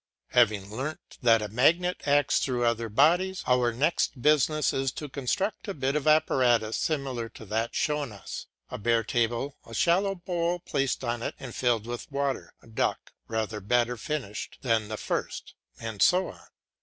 Having 0.29 0.75
learnt 0.75 1.19
that 1.21 1.43
a 1.43 1.47
magnet 1.47 2.01
acts 2.07 2.39
through 2.39 2.65
other 2.65 2.89
bodies, 2.89 3.43
our 3.45 3.71
next 3.71 4.19
business 4.19 4.73
is 4.73 4.91
to 4.93 5.07
construct 5.07 5.67
a 5.67 5.75
bit 5.75 5.95
of 5.95 6.07
apparatus 6.07 6.75
similar 6.77 7.29
to 7.29 7.45
that 7.45 7.75
shown 7.75 8.11
us. 8.11 8.47
A 8.71 8.79
bare 8.79 9.03
table, 9.03 9.57
a 9.63 9.75
shallow 9.75 10.15
bowl 10.15 10.57
placed 10.57 11.03
on 11.03 11.21
it 11.21 11.35
and 11.39 11.53
filled 11.53 11.85
with 11.85 12.11
water, 12.11 12.51
a 12.63 12.67
duck 12.67 13.11
rather 13.27 13.59
better 13.61 13.95
finished 13.95 14.57
than 14.63 14.87
the 14.87 14.97
first, 14.97 15.53
and 15.79 16.01
so 16.01 16.29
on. 16.29 16.47